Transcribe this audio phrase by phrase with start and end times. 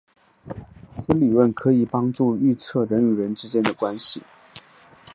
[0.91, 4.23] 此理论可以帮助预测人与人之间的关系。